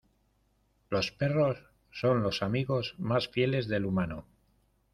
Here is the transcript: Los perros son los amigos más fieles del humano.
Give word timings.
Los 0.89 1.11
perros 1.11 1.59
son 1.91 2.23
los 2.23 2.41
amigos 2.41 2.95
más 2.97 3.27
fieles 3.27 3.67
del 3.67 3.85
humano. 3.85 4.25